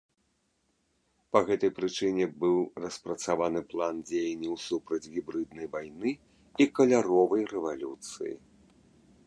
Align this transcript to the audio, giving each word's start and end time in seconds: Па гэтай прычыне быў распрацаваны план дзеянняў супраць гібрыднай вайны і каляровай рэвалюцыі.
Па 1.35 1.39
гэтай 1.49 1.71
прычыне 1.79 2.25
быў 2.43 2.55
распрацаваны 2.85 3.61
план 3.73 3.95
дзеянняў 4.09 4.55
супраць 4.67 5.09
гібрыднай 5.17 5.67
вайны 5.75 6.09
і 6.65 6.67
каляровай 6.79 7.43
рэвалюцыі. 7.53 8.33